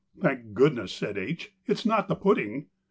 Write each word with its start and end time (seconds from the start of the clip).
'Thank 0.19 0.53
goodness,' 0.53 0.93
said 0.93 1.15
H., 1.15 1.53
'it's 1.67 1.85
not 1.85 2.07
the 2.07 2.15
pudding. 2.15 2.65